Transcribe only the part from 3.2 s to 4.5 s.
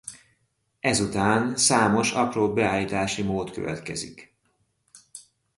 mód következik.